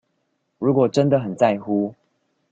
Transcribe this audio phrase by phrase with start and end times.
[0.57, 1.93] 如果真的很在乎